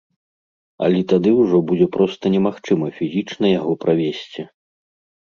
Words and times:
Але 0.85 1.01
тады 1.11 1.29
ўжо 1.41 1.57
будзе 1.73 1.87
проста 1.97 2.23
немагчыма 2.39 2.87
фізічна 2.99 3.55
яго 3.59 3.81
правесці. 3.87 4.41